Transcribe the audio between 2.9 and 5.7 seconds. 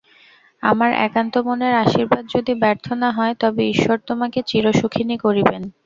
না হয়, তবে ঈশ্বর তোমাকে চিরসুখিনী করিবেন।